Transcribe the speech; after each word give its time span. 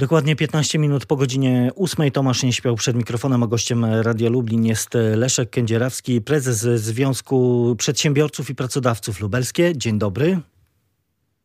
Dokładnie 0.00 0.36
15 0.36 0.78
minut 0.78 1.06
po 1.06 1.16
godzinie 1.16 1.70
8 1.76 2.10
Tomasz 2.10 2.42
nie 2.42 2.52
śpiał 2.52 2.76
przed 2.76 2.96
mikrofonem, 2.96 3.42
a 3.42 3.46
gościem 3.46 3.84
Radia 3.84 4.30
Lublin 4.30 4.64
jest 4.64 4.90
Leszek 5.16 5.50
Kędzierawski, 5.50 6.20
prezes 6.20 6.60
Związku 6.80 7.74
Przedsiębiorców 7.78 8.50
i 8.50 8.54
Pracodawców 8.54 9.20
Lubelskie. 9.20 9.72
Dzień 9.76 9.98
dobry. 9.98 10.40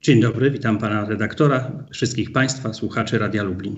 Dzień 0.06 0.22
dobry, 0.22 0.52
witam 0.52 0.78
pana 0.78 1.06
redaktora, 1.06 1.72
wszystkich 1.94 2.32
państwa, 2.32 2.74
słuchaczy 2.74 3.18
Radia 3.18 3.44
Lublin. 3.44 3.78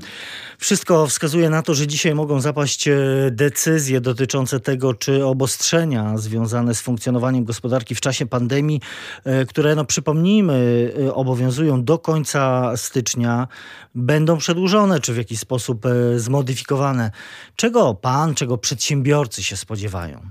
Wszystko 0.58 1.08
wskazuje 1.08 1.50
na 1.50 1.62
to, 1.62 1.73
że 1.73 1.88
dzisiaj 1.88 2.16
mogą 2.16 2.41
zapaść 2.41 2.88
e, 2.88 2.98
decyzje 3.32 4.02
dotyczące 4.02 4.59
tego, 4.59 4.94
czy 4.94 5.26
obostrzenia 5.26 6.18
związane 6.18 6.76
z 6.76 6.82
funkcjonowaniem 6.82 7.44
gospodarki 7.45 7.95
w 7.95 8.02
czasie 8.02 8.26
pandemii, 8.26 8.82
e, 9.23 9.45
które, 9.45 9.76
no 9.76 9.86
przypomnijmy, 9.86 10.91
e, 11.08 11.14
obowiązują 11.14 11.84
do 11.84 12.00
końca 12.00 12.72
stycznia, 12.77 13.48
będą 13.95 14.38
przedłużone, 14.38 14.99
czy 14.99 15.13
w 15.13 15.18
jakiś 15.18 15.40
sposób 15.40 15.86
zmodyfikowane. 16.16 17.12
Czego 17.55 17.94
pan, 17.94 18.36
czego 18.36 18.58
przedsiębiorcy 18.58 19.44
się 19.44 19.58
spodziewają? 19.58 20.30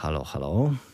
Halo, 0.00 0.24
halo. 0.24 0.89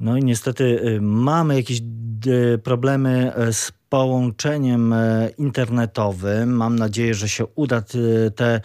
No 0.00 0.16
i 0.16 0.24
niestety 0.24 0.64
y, 0.64 1.00
mamy 1.00 1.56
jakieś 1.56 1.80
y, 2.26 2.58
problemy 2.58 3.32
y, 3.48 3.52
z 3.52 3.72
połączeniem 3.88 4.94
internetowym. 5.38 6.56
Mam 6.56 6.78
nadzieję, 6.78 7.14
że 7.14 7.28
się 7.28 7.46
uda 7.46 7.82
te 8.34 8.60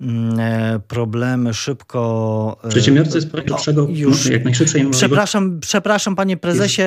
mm, 0.00 0.40
e, 0.40 0.80
problemy 0.88 1.54
szybko. 1.54 2.56
Przedsiębiorcy 2.68 3.20
z 3.20 3.32
pierwszego 3.32 3.86
już 3.90 4.26
jak 4.26 4.44
najszybciej. 4.44 4.90
Przepraszam, 4.90 5.60
przepraszam 5.60 6.16
panie 6.16 6.36
prezesie 6.36 6.82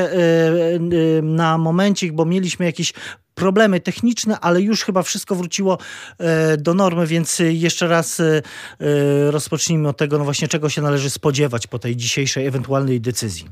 na 1.23 1.57
momencik, 1.57 2.13
bo 2.13 2.25
mieliśmy 2.25 2.65
jakieś 2.65 2.93
problemy 3.35 3.79
techniczne, 3.79 4.39
ale 4.39 4.61
już 4.61 4.83
chyba 4.83 5.03
wszystko 5.03 5.35
wróciło 5.35 5.77
e, 6.17 6.57
do 6.57 6.73
normy, 6.73 7.07
więc 7.07 7.41
jeszcze 7.49 7.87
raz 7.87 8.19
e, 8.19 8.41
rozpocznijmy 9.31 9.89
od 9.89 9.97
tego, 9.97 10.17
no 10.17 10.23
właśnie 10.23 10.47
czego 10.47 10.69
się 10.69 10.81
należy 10.81 11.09
spodziewać 11.09 11.67
po 11.67 11.79
tej 11.79 11.95
dzisiejszej 11.95 12.47
ewentualnej 12.47 13.01
decyzji. 13.01 13.49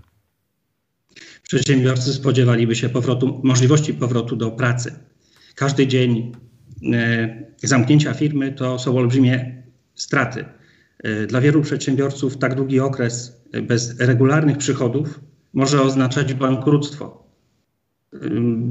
Przedsiębiorcy 1.51 2.13
spodziewaliby 2.13 2.75
się 2.75 2.89
powrotu, 2.89 3.41
możliwości 3.43 3.93
powrotu 3.93 4.35
do 4.35 4.51
pracy. 4.51 4.93
Każdy 5.55 5.87
dzień 5.87 6.31
e, 6.93 7.43
zamknięcia 7.57 8.13
firmy 8.13 8.51
to 8.51 8.79
są 8.79 8.97
olbrzymie 8.97 9.63
straty. 9.95 10.45
Dla 11.27 11.41
wielu 11.41 11.61
przedsiębiorców 11.61 12.37
tak 12.37 12.55
długi 12.55 12.79
okres 12.79 13.43
bez 13.63 13.99
regularnych 13.99 14.57
przychodów 14.57 15.19
może 15.53 15.81
oznaczać 15.81 16.33
bankructwo. 16.33 17.27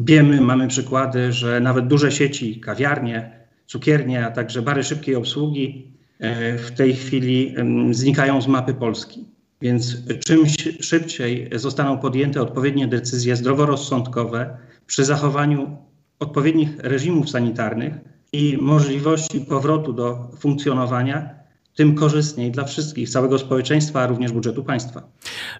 Wiemy, 0.04 0.40
mamy 0.40 0.68
przykłady, 0.68 1.32
że 1.32 1.60
nawet 1.60 1.86
duże 1.86 2.12
sieci, 2.12 2.60
kawiarnie, 2.60 3.46
cukiernie, 3.66 4.26
a 4.26 4.30
także 4.30 4.62
bary 4.62 4.84
szybkiej 4.84 5.14
obsługi 5.14 5.92
e, 6.18 6.58
w 6.58 6.70
tej 6.70 6.94
chwili 6.94 7.54
znikają 7.90 8.42
z 8.42 8.46
mapy 8.46 8.74
Polski. 8.74 9.29
Więc 9.62 9.96
czym 10.24 10.46
szybciej 10.80 11.50
zostaną 11.54 11.98
podjęte 11.98 12.42
odpowiednie 12.42 12.88
decyzje 12.88 13.36
zdroworozsądkowe 13.36 14.58
przy 14.86 15.04
zachowaniu 15.04 15.76
odpowiednich 16.20 16.78
reżimów 16.78 17.30
sanitarnych 17.30 17.94
i 18.32 18.58
możliwości 18.60 19.40
powrotu 19.40 19.92
do 19.92 20.30
funkcjonowania, 20.38 21.39
tym 21.80 21.94
korzystniej 21.94 22.50
dla 22.50 22.64
wszystkich, 22.64 23.10
całego 23.10 23.38
społeczeństwa, 23.38 24.02
a 24.02 24.06
również 24.06 24.32
budżetu 24.32 24.64
państwa. 24.64 25.02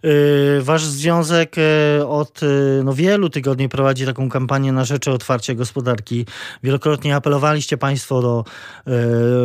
Y, 0.05 0.63
wasz 0.63 0.85
związek 0.85 1.57
y, 1.59 2.07
od 2.07 2.43
y, 2.43 2.83
no, 2.85 2.95
wielu 2.95 3.31
tygodni 3.31 3.69
prowadzi 3.69 4.07
taką 4.07 4.29
kampanię 4.29 4.73
na 4.73 4.85
rzecz 4.85 5.09
otwarcia 5.09 5.55
gospodarki. 5.55 6.27
Wielokrotnie 6.63 7.17
apelowaliście 7.17 7.77
Państwo 7.77 8.23
do 8.23 8.45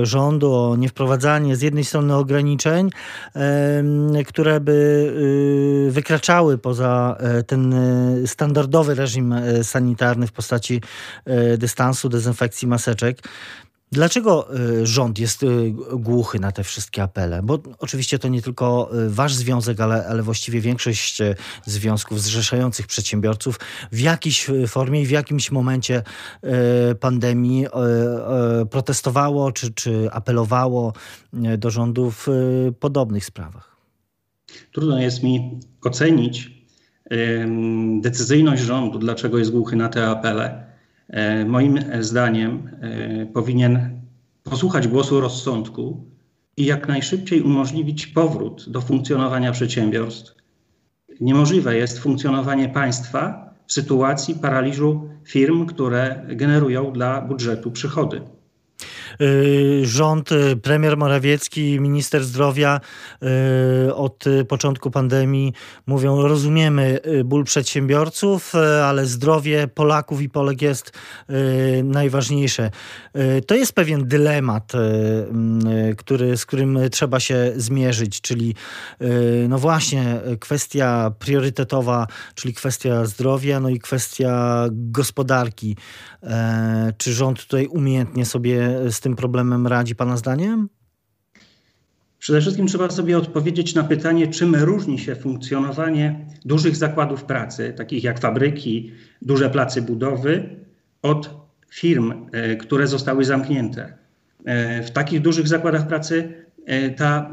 rządu 0.03 0.53
o 0.53 0.75
niewprowadzanie 0.75 1.56
z 1.56 1.62
jednej 1.62 1.84
strony 1.84 2.16
ograniczeń, 2.16 2.90
które 4.28 4.59
by 4.59 5.88
wykraczały 5.90 6.58
poza 6.58 7.18
ten 7.47 7.75
standardowy 8.25 8.96
reżim 8.96 9.35
sanitarny 9.64 10.28
w 10.28 10.31
postaci 10.31 10.81
dystansu, 11.58 12.09
dezynfekcji 12.09 12.68
maseczek. 12.68 13.22
Dlaczego 13.95 14.56
y, 14.56 14.88
rząd 14.88 15.19
jest 15.19 15.44
y, 15.44 15.47
głuchy 15.94 16.39
na 16.39 16.51
te 16.51 16.63
wszystkie 16.63 17.03
apele? 17.03 17.41
Bo 17.44 17.59
oczywiście 17.79 18.19
to 18.19 18.28
nie 18.28 18.41
tylko 18.41 18.89
y, 19.06 19.09
wasz 19.09 19.33
związek, 19.33 19.79
ale, 19.79 20.07
ale 20.07 20.23
właściwie 20.23 20.61
większość 20.61 21.22
związków 21.66 22.22
zrzeszających 22.22 22.88
przedsiębiorców 22.88 23.59
w 23.91 24.00
jakiejś 24.00 24.47
formie 24.67 25.01
i 25.01 25.05
w 25.05 25.11
jakimś 25.11 25.51
momencie 25.51 26.03
pandemii 27.00 27.66
protestowało 28.72 29.51
czy, 29.51 29.73
czy 29.73 30.09
apelowało 30.11 30.94
do 31.34 31.69
rządu 31.69 32.11
w 32.11 32.28
podobnych 32.79 33.25
sprawach. 33.25 33.75
Trudno 34.72 35.00
jest 35.00 35.23
mi 35.23 35.59
ocenić 35.84 36.51
decyzyjność 38.01 38.63
rządu, 38.63 39.00
dlaczego 39.00 39.38
jest 39.38 39.51
głuchy 39.51 39.75
na 39.75 39.89
te 39.89 40.07
apele 40.07 40.65
moim 41.45 41.79
zdaniem 41.99 42.69
e, 42.81 43.25
powinien 43.25 44.01
posłuchać 44.43 44.88
głosu 44.88 45.21
rozsądku 45.21 46.05
i 46.57 46.66
jak 46.66 46.88
najszybciej 46.88 47.41
umożliwić 47.41 48.07
powrót 48.07 48.69
do 48.69 48.81
funkcjonowania 48.81 49.51
przedsiębiorstw. 49.51 50.35
Niemożliwe 51.21 51.77
jest 51.77 51.99
funkcjonowanie 51.99 52.69
państwa 52.69 53.53
w 53.67 53.73
sytuacji 53.73 54.35
paraliżu 54.35 55.09
firm, 55.23 55.66
które 55.66 56.25
generują 56.27 56.91
dla 56.91 57.22
budżetu 57.22 57.72
przychody. 57.72 58.22
Y, 59.22 59.81
rząd, 59.86 60.31
y, 60.31 60.56
premier 60.56 60.98
Morawiecki, 60.98 61.80
minister 61.80 62.24
zdrowia 62.24 62.80
y, 63.88 63.96
od 63.96 64.24
początku 64.48 64.92
pandemii 64.92 65.53
mówią, 65.88 66.22
rozumiemy 66.22 67.00
ból 67.26 67.44
przedsiębiorców, 67.44 68.56
ale 68.84 69.06
zdrowie 69.06 69.68
Polaków 69.68 70.22
i 70.22 70.30
Polek 70.30 70.62
jest 70.62 70.92
najważniejsze. 71.84 72.72
To 73.48 73.56
jest 73.56 73.74
pewien 73.74 74.08
dylemat, 74.08 74.72
który, 75.97 76.38
z 76.38 76.46
którym 76.46 76.80
trzeba 76.92 77.20
się 77.20 77.53
zmierzyć, 77.56 78.22
czyli 78.22 78.56
no 79.50 79.58
właśnie 79.58 80.20
kwestia 80.40 81.12
priorytetowa, 81.20 82.08
czyli 82.36 82.53
kwestia 82.53 83.06
zdrowia, 83.06 83.59
no 83.59 83.70
i 83.70 83.80
kwestia 83.80 84.66
gospodarki. 84.72 85.76
E, 86.26 86.94
czy 86.97 87.14
rząd 87.14 87.46
tutaj 87.46 87.68
umiejętnie 87.68 88.26
sobie 88.26 88.80
z 88.92 89.00
tym 89.05 89.16
problemem 89.16 89.67
radzi 89.67 89.95
Pana 89.95 90.17
zdaniem? 90.17 90.69
Przede 92.19 92.41
wszystkim 92.41 92.67
trzeba 92.67 92.89
sobie 92.89 93.17
odpowiedzieć 93.17 93.75
na 93.75 93.83
pytanie, 93.83 94.27
czym 94.27 94.55
różni 94.55 94.99
się 94.99 95.16
funkcjonowanie 95.16 96.25
dużych 96.45 96.75
zakładów 96.75 97.23
pracy, 97.23 97.73
takich 97.77 98.03
jak 98.03 98.19
fabryki, 98.19 98.91
duże 99.21 99.49
placy 99.49 99.81
budowy, 99.81 100.49
od 101.01 101.29
firm, 101.69 102.13
e, 102.31 102.55
które 102.55 102.88
zostały 102.88 103.25
zamknięte. 103.25 103.93
E, 104.45 104.83
w 104.83 104.91
takich 104.91 105.22
dużych 105.22 105.47
zakładach 105.47 105.87
pracy 105.87 106.45
ta, 106.97 107.31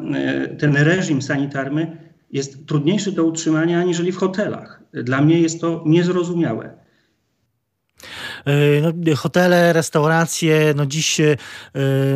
ten 0.59 0.77
reżim 0.77 1.23
sanitarny 1.23 1.97
jest 2.33 2.67
trudniejszy 2.67 3.13
do 3.13 3.25
utrzymania 3.25 3.81
aniżeli 3.81 4.13
w 4.13 4.17
hotelach. 4.17 4.83
Dla 4.93 5.23
mnie 5.23 5.41
jest 5.41 5.61
to 5.61 5.83
niezrozumiałe. 5.87 6.82
E, 8.45 8.81
no, 8.81 9.17
hotele, 9.17 9.73
restauracje, 9.73 10.75
no 10.77 10.87
dziś 10.87 11.21
e, 11.21 11.37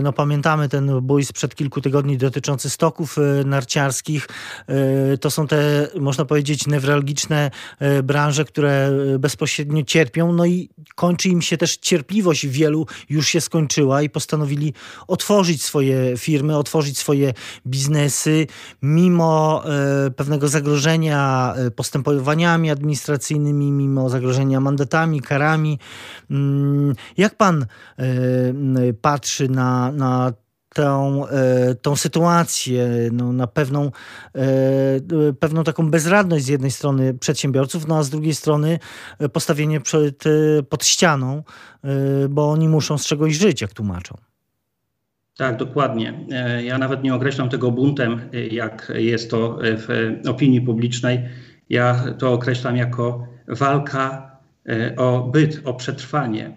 no, 0.03 0.13
pamiętamy 0.13 0.69
ten 0.69 1.01
bój 1.01 1.25
sprzed 1.25 1.55
kilku 1.55 1.81
tygodni 1.81 2.19
dotyczący 2.19 2.71
stoków 2.71 3.19
e, 3.19 3.45
narciarskich. 3.45 4.29
To 5.21 5.31
są 5.31 5.47
te, 5.47 5.89
można 6.01 6.25
powiedzieć, 6.25 6.67
newralgiczne 6.67 7.51
branże, 8.03 8.45
które 8.45 8.91
bezpośrednio 9.19 9.83
cierpią, 9.85 10.33
no 10.33 10.47
i 10.47 10.71
kończy 10.95 11.29
im 11.29 11.43
się 11.43 11.57
też 11.57 11.77
cierpliwość 11.77 12.47
wielu, 12.47 12.87
już 13.09 13.29
się 13.29 13.41
skończyła 13.41 14.03
i 14.03 14.11
postanowili 14.11 14.75
otworzyć 15.09 15.63
swoje 15.63 16.17
firmy, 16.17 16.57
otworzyć 16.57 16.99
swoje 16.99 17.35
biznesy, 17.67 18.47
mimo 18.83 19.63
pewnego 20.17 20.49
zagrożenia 20.49 21.55
postępowaniami 21.77 22.71
administracyjnymi, 22.71 23.73
mimo 23.73 24.09
zagrożenia 24.09 24.61
mandatami, 24.61 25.21
karami. 25.21 25.79
Mm, 26.31 26.95
jak 27.17 27.35
pan 27.35 27.67
e, 27.99 28.93
patrzy 28.93 29.49
na, 29.49 29.93
na 29.93 30.33
tą, 30.75 31.27
e, 31.29 31.75
tą 31.75 31.97
sytuację, 31.97 32.89
no, 33.13 33.33
na 33.33 33.47
pewną, 33.47 33.91
e, 34.35 35.33
pewną 35.41 35.65
taką 35.65 35.91
bezradność 35.91 36.45
z 36.45 36.49
jednej 36.49 36.71
strony 36.71 37.15
przedsiębiorców, 37.15 37.87
no 37.87 37.99
a 37.99 38.03
z 38.03 38.11
drugiej 38.11 38.35
strony 38.35 38.79
postawienie 39.33 39.81
przed, 39.81 40.25
pod 40.69 40.85
ścianą, 40.85 41.43
bo 42.29 42.51
oni 42.51 42.69
muszą 42.69 42.99
z 42.99 43.07
czegoś 43.07 43.35
żyć, 43.35 43.61
jak 43.61 43.73
tłumaczą. 43.73 44.17
Tak, 45.37 45.57
dokładnie. 45.57 46.27
Ja 46.63 46.79
nawet 46.79 47.03
nie 47.03 47.15
określam 47.15 47.49
tego 47.49 47.71
buntem, 47.71 48.21
jak 48.51 48.93
jest 48.95 49.31
to 49.31 49.59
w 49.63 50.21
opinii 50.29 50.61
publicznej. 50.61 51.29
Ja 51.71 52.05
to 52.19 52.33
określam 52.33 52.77
jako 52.77 53.27
walka 53.49 54.36
o 54.97 55.31
byt, 55.33 55.61
o 55.65 55.75
przetrwanie. 55.75 56.51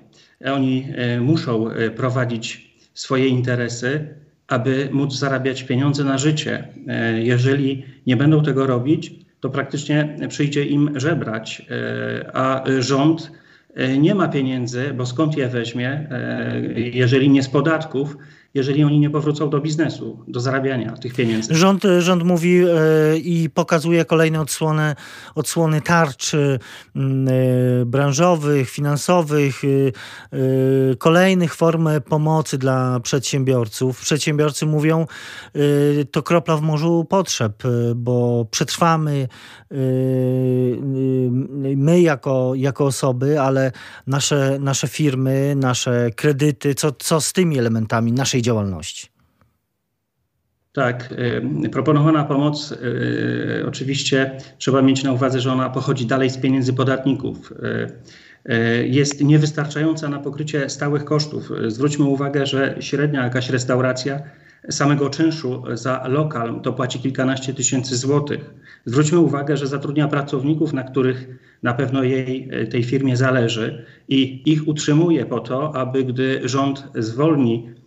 Oni 0.46 0.88
muszą 1.22 1.66
prowadzić 1.96 2.76
swoje 2.94 3.28
interesy, 3.28 4.08
aby 4.48 4.90
móc 4.92 5.16
zarabiać 5.16 5.64
pieniądze 5.64 6.04
na 6.04 6.18
życie. 6.18 6.68
Jeżeli 7.16 7.86
nie 8.08 8.18
będą 8.18 8.44
tego 8.44 8.68
robić, 8.68 9.12
to 9.40 9.50
praktycznie 9.50 10.18
przyjdzie 10.30 10.66
im 10.66 11.00
żebrać, 11.00 11.66
a 12.34 12.64
rząd 12.80 13.32
nie 14.00 14.16
ma 14.16 14.28
pieniędzy, 14.28 14.94
bo 14.98 15.06
skąd 15.06 15.38
je 15.38 15.48
weźmie, 15.48 16.10
jeżeli 16.76 17.30
nie 17.30 17.44
z 17.44 17.50
podatków, 17.50 18.18
jeżeli 18.54 18.84
oni 18.84 19.00
nie 19.00 19.10
powrócą 19.10 19.50
do 19.50 19.60
biznesu, 19.60 20.24
do 20.28 20.40
zarabiania 20.40 20.92
tych 20.92 21.14
pieniędzy. 21.14 21.56
Rząd, 21.56 21.84
rząd 22.00 22.24
mówi 22.24 22.58
e, 22.58 23.18
i 23.18 23.50
pokazuje 23.50 24.06
kolejne 24.06 24.42
odsłony, 24.42 24.96
odsłony 25.36 25.82
tarcz 25.82 26.34
e, 26.34 26.60
branżowych, 27.86 28.70
finansowych, 28.70 29.62
e, 29.64 30.96
kolejnych 30.96 31.56
form 31.56 31.90
pomocy 32.10 32.58
dla 32.58 33.00
przedsiębiorców. 33.00 34.02
Przedsiębiorcy 34.02 34.66
mówią, 34.66 35.06
to 36.12 36.24
kropla 36.24 36.58
w 36.58 36.62
morzu 36.62 37.06
potrzeb, 37.10 37.64
bo 37.96 38.46
przetrwamy 38.52 39.28
my 41.76 42.02
jako, 42.02 42.52
jako 42.56 42.86
osoby, 42.86 43.42
ale 43.42 43.72
nasze, 44.08 44.58
nasze 44.60 44.88
firmy, 44.88 45.56
nasze 45.58 46.10
kredyty, 46.16 46.76
co, 46.76 46.92
co 46.92 47.22
z 47.22 47.34
tymi 47.34 47.60
elementami 47.60 48.12
naszej 48.12 48.39
naszej 48.40 48.42
działalności. 48.42 49.08
Tak, 50.74 51.14
y, 51.66 51.70
proponowana 51.70 52.24
pomoc 52.24 52.72
y, 52.72 53.66
oczywiście 53.68 54.38
trzeba 54.58 54.82
mieć 54.82 55.04
na 55.04 55.12
uwadze, 55.12 55.40
że 55.40 55.52
ona 55.52 55.70
pochodzi 55.70 56.06
dalej 56.06 56.30
z 56.30 56.38
pieniędzy 56.38 56.74
podatników. 56.74 57.52
Y, 58.50 58.88
jest 58.88 59.24
niewystarczająca 59.24 60.10
na 60.10 60.20
pokrycie 60.20 60.70
stałych 60.70 61.06
kosztów. 61.06 61.52
Zwróćmy 61.68 62.06
uwagę, 62.06 62.46
że 62.46 62.76
średnia 62.80 63.24
jakaś 63.24 63.50
restauracja 63.50 64.22
samego 64.70 65.10
czynszu 65.10 65.64
za 65.74 66.08
lokal 66.08 66.62
to 66.62 66.74
płaci 66.74 67.00
kilkanaście 67.00 67.54
tysięcy 67.54 67.98
złotych. 67.98 68.54
Zwróćmy 68.86 69.20
uwagę, 69.20 69.58
że 69.58 69.68
zatrudnia 69.68 70.08
pracowników, 70.08 70.74
na 70.74 70.84
których 70.84 71.28
na 71.64 71.74
pewno 71.74 72.04
jej, 72.04 72.50
tej 72.72 72.84
firmie 72.84 73.18
zależy 73.18 73.86
i 74.08 74.52
ich 74.52 74.68
utrzymuje 74.68 75.26
po 75.26 75.40
to, 75.40 75.76
aby 75.76 76.04
gdy 76.04 76.42
rząd 76.44 76.84
zwolni 76.96 77.79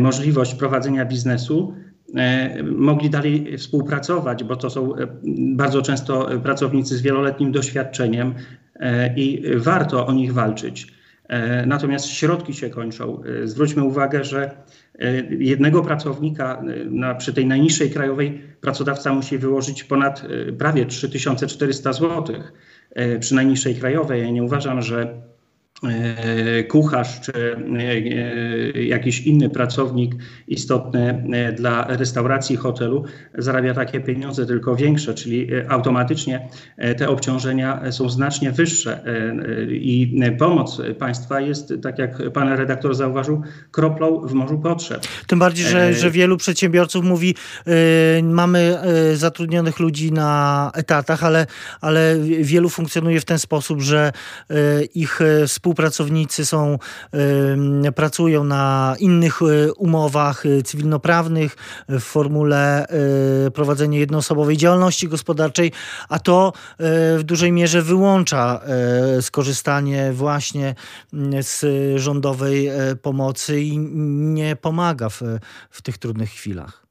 możliwość 0.00 0.54
prowadzenia 0.54 1.04
biznesu, 1.04 1.74
e, 2.14 2.62
mogli 2.62 3.10
dalej 3.10 3.58
współpracować, 3.58 4.44
bo 4.44 4.56
to 4.56 4.70
są 4.70 4.96
e, 4.96 5.06
bardzo 5.56 5.82
często 5.82 6.28
pracownicy 6.42 6.96
z 6.96 7.02
wieloletnim 7.02 7.52
doświadczeniem 7.52 8.34
i 9.16 9.42
warto 9.56 10.06
o 10.06 10.12
nich 10.12 10.32
walczyć. 10.32 10.98
Natomiast 11.66 12.06
środki 12.06 12.54
się 12.54 12.70
kończą. 12.70 13.22
Zwróćmy 13.44 13.84
uwagę, 13.84 14.24
że 14.24 14.50
jednego 15.38 15.82
pracownika 15.82 16.62
na, 16.90 17.14
przy 17.14 17.32
tej 17.34 17.46
najniższej 17.46 17.90
krajowej 17.90 18.40
pracodawca 18.60 19.12
musi 19.12 19.38
wyłożyć 19.38 19.84
ponad 19.84 20.22
prawie 20.58 20.86
3400 20.86 21.92
zł 21.92 22.24
przy 23.20 23.34
najniższej 23.34 23.74
krajowej. 23.74 24.22
Ja 24.22 24.30
nie 24.30 24.42
uważam, 24.42 24.82
że 24.82 25.06
E, 25.06 25.27
kucharz 26.68 27.20
czy 27.20 27.56
e, 27.78 28.82
jakiś 28.82 29.20
inny 29.20 29.50
pracownik 29.50 30.14
istotny 30.48 31.24
e, 31.32 31.52
dla 31.52 31.86
restauracji, 31.86 32.56
hotelu 32.56 33.04
zarabia 33.38 33.74
takie 33.74 34.00
pieniądze, 34.00 34.46
tylko 34.46 34.76
większe, 34.76 35.14
czyli 35.14 35.48
automatycznie 35.68 36.48
te 36.98 37.08
obciążenia 37.08 37.92
są 37.92 38.08
znacznie 38.08 38.52
wyższe 38.52 39.04
i 39.70 40.20
pomoc 40.38 40.80
państwa 40.98 41.40
jest, 41.40 41.74
tak 41.82 41.98
jak 41.98 42.32
pan 42.32 42.48
redaktor 42.48 42.94
zauważył, 42.94 43.42
kroplą 43.70 44.26
w 44.26 44.32
morzu 44.32 44.58
potrzeb. 44.58 45.06
Tym 45.26 45.38
bardziej, 45.38 45.66
że, 45.66 45.94
że 45.94 46.10
wielu 46.10 46.36
przedsiębiorców 46.36 47.04
mówi, 47.04 47.34
mamy 48.22 48.78
zatrudnionych 49.14 49.78
ludzi 49.78 50.12
na 50.12 50.70
etatach, 50.74 51.24
ale, 51.24 51.46
ale 51.80 52.16
wielu 52.40 52.68
funkcjonuje 52.68 53.20
w 53.20 53.24
ten 53.24 53.38
sposób, 53.38 53.80
że 53.80 54.12
ich 54.94 55.20
współpracownicy 55.46 55.67
współpracownicy 55.68 56.46
są, 56.46 56.78
pracują 57.94 58.44
na 58.44 58.96
innych 58.98 59.42
e, 59.42 59.72
umowach 59.72 60.46
e, 60.46 60.62
cywilnoprawnych 60.62 61.56
w 61.88 62.00
formule 62.00 62.86
e, 62.88 63.50
prowadzenia 63.50 63.98
jednoosobowej 63.98 64.56
działalności 64.56 65.08
gospodarczej, 65.08 65.72
a 66.08 66.18
to 66.18 66.52
w 67.18 67.20
dużej 67.24 67.52
mierze 67.52 67.82
wyłącza 67.82 68.60
skorzystanie 69.20 70.12
właśnie 70.12 70.74
z 71.40 71.64
rządowej 72.00 72.70
pomocy 73.02 73.60
i 73.60 73.78
nie 73.78 74.56
pomaga 74.56 75.08
w, 75.08 75.22
w 75.70 75.82
tych 75.82 75.98
trudnych 75.98 76.30
chwilach. 76.30 76.87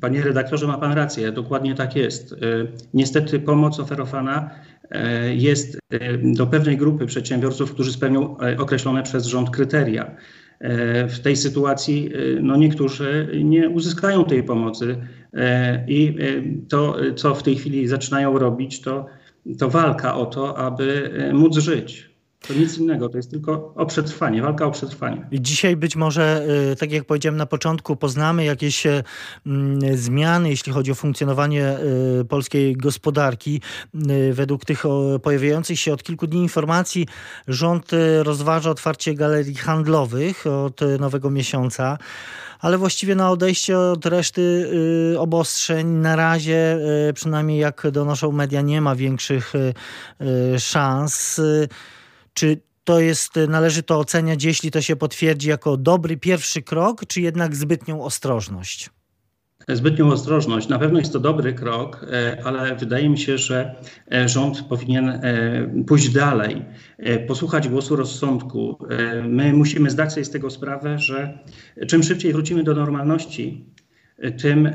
Panie 0.00 0.22
redaktorze, 0.22 0.66
ma 0.66 0.78
Pan 0.78 0.92
rację, 0.92 1.32
dokładnie 1.32 1.74
tak 1.74 1.96
jest. 1.96 2.34
Niestety 2.94 3.40
pomoc 3.40 3.80
oferowana 3.80 4.50
E, 4.90 5.34
jest 5.34 5.78
e, 5.90 6.18
do 6.18 6.46
pewnej 6.46 6.76
grupy 6.76 7.06
przedsiębiorców, 7.06 7.74
którzy 7.74 7.92
spełnią 7.92 8.38
e, 8.38 8.58
określone 8.58 9.02
przez 9.02 9.26
rząd 9.26 9.50
kryteria. 9.50 10.16
W 11.08 11.18
tej 11.22 11.36
sytuacji 11.36 12.10
no 12.40 12.56
niektórzy 12.56 13.28
nie 13.44 13.68
uzyskają 13.68 14.24
tej 14.24 14.42
pomocy 14.42 14.96
i 15.88 16.16
to, 16.68 16.96
co 17.16 17.34
w 17.34 17.42
tej 17.42 17.56
chwili 17.56 17.88
zaczynają 17.88 18.38
robić, 18.38 18.80
to, 18.80 19.06
to 19.58 19.70
walka 19.70 20.16
o 20.16 20.26
to, 20.26 20.58
aby 20.58 21.10
móc 21.32 21.58
żyć. 21.58 22.09
To 22.48 22.54
nic 22.54 22.78
innego, 22.78 23.08
to 23.08 23.16
jest 23.16 23.30
tylko 23.30 23.72
o 23.76 23.86
przetrwanie, 23.86 24.42
walka 24.42 24.66
o 24.66 24.70
przetrwanie. 24.70 25.28
Dzisiaj 25.32 25.76
być 25.76 25.96
może, 25.96 26.46
y, 26.72 26.76
tak 26.76 26.92
jak 26.92 27.04
powiedziałem 27.04 27.36
na 27.36 27.46
początku, 27.46 27.96
poznamy 27.96 28.44
jakieś 28.44 28.86
y, 28.86 29.02
mm, 29.46 29.96
zmiany, 29.96 30.50
jeśli 30.50 30.72
chodzi 30.72 30.92
o 30.92 30.94
funkcjonowanie 30.94 31.76
y, 32.20 32.24
polskiej 32.24 32.76
gospodarki. 32.76 33.60
Według 34.32 34.64
tych 34.64 34.82
pojawiających 35.22 35.80
się 35.80 35.92
od 35.92 36.02
kilku 36.02 36.26
dni 36.26 36.42
informacji, 36.42 37.06
rząd 37.48 37.90
rozważa 38.22 38.70
otwarcie 38.70 39.14
galerii 39.14 39.54
handlowych 39.54 40.46
od 40.46 40.80
nowego 41.00 41.30
miesiąca 41.30 41.98
ale 42.60 42.78
właściwie 42.78 43.14
na 43.14 43.30
odejście 43.30 43.78
od 43.78 44.06
reszty 44.06 44.70
obostrzeń 45.18 45.86
na 45.86 46.16
razie, 46.16 46.78
przynajmniej 47.14 47.58
jak 47.58 47.86
donoszą 47.92 48.32
media, 48.32 48.60
nie 48.60 48.80
ma 48.80 48.96
większych 48.96 49.52
szans. 50.58 51.40
Czy 52.34 52.60
to 52.84 53.00
jest, 53.00 53.32
należy 53.48 53.82
to 53.82 53.98
oceniać, 53.98 54.44
jeśli 54.44 54.70
to 54.70 54.80
się 54.80 54.96
potwierdzi 54.96 55.48
jako 55.48 55.76
dobry 55.76 56.16
pierwszy 56.16 56.62
krok, 56.62 57.06
czy 57.06 57.20
jednak 57.20 57.56
zbytnią 57.56 58.04
ostrożność? 58.04 58.90
Zbytnią 59.68 60.12
ostrożność. 60.12 60.68
Na 60.68 60.78
pewno 60.78 60.98
jest 60.98 61.12
to 61.12 61.20
dobry 61.20 61.52
krok, 61.52 62.06
e, 62.12 62.42
ale 62.44 62.76
wydaje 62.76 63.08
mi 63.08 63.18
się, 63.18 63.38
że 63.38 63.74
e, 64.12 64.28
rząd 64.28 64.62
powinien 64.62 65.08
e, 65.08 65.84
pójść 65.86 66.08
dalej, 66.08 66.64
posłuchać 67.28 67.68
głosu 67.68 67.96
rozsądku. 67.96 68.78
My 69.28 69.52
musimy 69.52 69.90
zdać 69.90 70.12
sobie 70.12 70.24
z 70.24 70.30
tego 70.30 70.50
sprawę, 70.50 70.98
że 70.98 71.38
czym 71.88 72.02
szybciej 72.02 72.32
wrócimy 72.32 72.64
do 72.64 72.74
normalności, 72.74 73.66
tym 74.42 74.68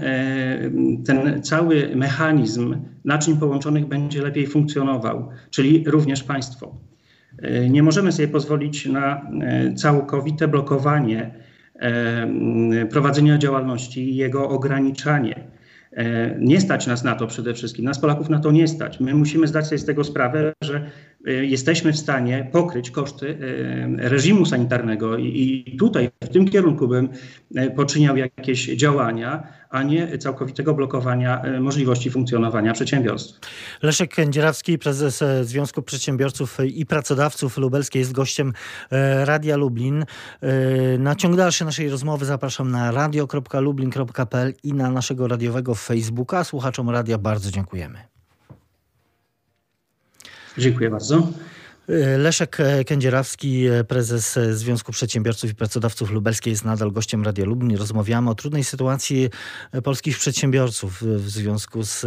ten 1.06 1.44
cały 1.44 1.96
mechanizm 1.96 2.76
naczyń 3.06 3.38
połączonych 3.38 3.86
będzie 3.86 4.22
lepiej 4.22 4.48
funkcjonował, 4.48 5.30
czyli 5.50 5.84
również 5.88 6.24
państwo. 6.24 6.78
E, 7.42 7.70
nie 7.70 7.84
możemy 7.84 8.12
sobie 8.12 8.28
pozwolić 8.28 8.86
na 8.86 9.32
e, 9.42 9.74
całkowite 9.74 10.48
blokowanie 10.48 11.32
e, 11.76 12.86
prowadzenia 12.86 13.38
działalności 13.38 14.10
i 14.10 14.16
jego 14.16 14.50
ograniczanie. 14.50 15.56
Nie 16.40 16.62
stać 16.62 16.88
nas 16.88 17.04
na 17.04 17.16
to 17.16 17.28
przede 17.28 17.54
wszystkim, 17.54 17.86
nas 17.86 18.00
Polaków 18.00 18.30
na 18.30 18.40
to 18.40 18.52
nie 18.52 18.68
stać. 18.68 19.00
My 19.00 19.14
musimy 19.14 19.48
zdać 19.48 19.68
sobie 19.68 19.80
z 19.80 19.86
tego 19.86 20.04
sprawę, 20.04 20.54
że 20.62 20.86
jesteśmy 21.26 21.94
w 21.94 21.98
stanie 21.98 22.50
pokryć 22.52 22.92
koszty 22.92 23.38
reżimu 23.98 24.46
sanitarnego 24.46 25.18
i 25.18 25.76
tutaj 25.80 26.10
w 26.24 26.30
tym 26.30 26.48
kierunku 26.48 26.88
bym 26.88 27.10
poczyniał 27.76 28.18
jakieś 28.18 28.66
działania, 28.66 29.48
a 29.76 29.84
nie 29.84 30.18
całkowitego 30.18 30.74
blokowania 30.74 31.42
e, 31.42 31.60
możliwości 31.60 32.10
funkcjonowania 32.10 32.74
przedsiębiorstw. 32.74 33.40
Leszek 33.82 34.16
Kędzierawski, 34.16 34.80
prezes 34.80 35.22
e, 35.22 35.46
Związku 35.46 35.82
Przedsiębiorców 35.82 36.58
i 36.74 36.86
Pracodawców 36.86 37.58
Lubelskiej 37.58 38.00
jest 38.00 38.12
gościem 38.12 38.54
e, 38.92 39.26
Radia 39.26 39.58
Lublin. 39.58 40.06
Na 41.00 41.16
ciąg 41.16 41.36
dalszy 41.36 41.66
naszej 41.66 41.90
rozmowy 41.90 42.26
zapraszam 42.26 42.72
na 42.72 42.92
radio.lublin.pl 42.92 44.54
i 44.64 44.74
na 44.74 44.92
naszego 44.92 45.28
radiowego 45.28 45.76
Facebooka. 45.76 46.44
Słuchaczom 46.44 46.90
radia 46.90 47.18
bardzo 47.18 47.52
dziękujemy. 47.52 48.15
Dziękuję 50.58 50.90
bardzo. 50.90 51.28
Leszek 52.18 52.58
Kędzierawski, 52.86 53.66
prezes 53.88 54.40
Związku 54.52 54.92
Przedsiębiorców 54.92 55.52
i 55.52 55.56
Pracodawców 55.56 56.12
Lubelskiej 56.12 56.52
jest 56.52 56.66
nadal 56.66 56.92
gościem 56.92 57.24
Radia 57.24 57.46
Lublin. 57.46 57.78
Rozmawiamy 57.78 58.30
o 58.30 58.36
trudnej 58.36 58.64
sytuacji 58.64 59.30
polskich 59.84 60.18
przedsiębiorców 60.18 61.04
w 61.04 61.30
związku 61.30 61.84
z 61.84 62.06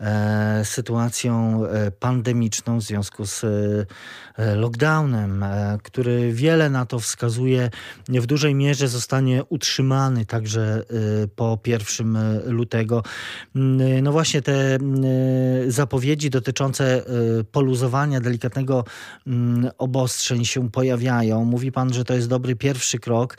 e, 0.00 0.64
sytuacją 0.64 1.64
e, 1.66 1.90
pandemiczną, 1.90 2.78
w 2.78 2.82
związku 2.82 3.26
z 3.26 3.44
e, 3.44 4.54
lockdownem, 4.54 5.44
który 5.82 6.32
wiele 6.32 6.70
na 6.70 6.86
to 6.86 6.98
wskazuje, 6.98 7.70
w 8.08 8.26
dużej 8.26 8.54
mierze 8.54 8.88
zostanie 8.88 9.44
utrzymany 9.44 10.26
także 10.26 10.82
po 11.36 11.58
1 11.66 12.40
lutego. 12.44 13.02
No 14.02 14.12
właśnie 14.12 14.42
te 14.42 14.78
zapowiedzi 15.68 16.30
dotyczące 16.30 17.04
poluzowania 17.52 18.20
delikatnego 18.20 18.84
Mm, 18.84 18.89
obostrzeń 19.78 20.44
się 20.44 20.70
pojawiają. 20.70 21.44
Mówi 21.44 21.72
pan, 21.72 21.94
że 21.94 22.04
to 22.04 22.14
jest 22.14 22.28
dobry 22.28 22.56
pierwszy 22.56 22.98
krok. 22.98 23.36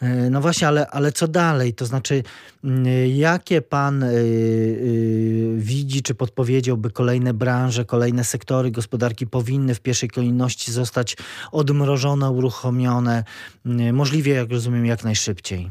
E, 0.00 0.30
no 0.30 0.40
właśnie, 0.40 0.68
ale, 0.68 0.86
ale 0.86 1.12
co 1.12 1.28
dalej? 1.28 1.74
To 1.74 1.86
znaczy, 1.86 2.22
mm, 2.64 2.86
jakie 3.16 3.62
pan 3.62 4.02
y, 4.02 4.06
y, 4.06 5.54
widzi, 5.56 6.02
czy 6.02 6.14
podpowiedziałby 6.14 6.90
kolejne 6.90 7.34
branże, 7.34 7.84
kolejne 7.84 8.24
sektory 8.24 8.70
gospodarki 8.70 9.26
powinny 9.26 9.74
w 9.74 9.80
pierwszej 9.80 10.08
kolejności 10.08 10.72
zostać 10.72 11.16
odmrożone, 11.52 12.30
uruchomione, 12.30 13.24
y, 13.66 13.92
możliwie, 13.92 14.32
jak 14.34 14.50
rozumiem, 14.50 14.86
jak 14.86 15.04
najszybciej? 15.04 15.70